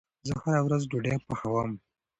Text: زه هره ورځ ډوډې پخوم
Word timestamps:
زه 0.27 0.33
هره 0.43 0.59
ورځ 0.65 0.83
ډوډې 0.91 1.15
پخوم 1.27 1.71